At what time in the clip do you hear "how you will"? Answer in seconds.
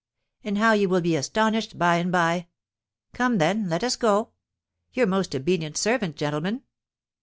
0.55-0.99